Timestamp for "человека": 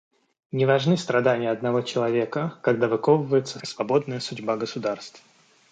1.83-2.57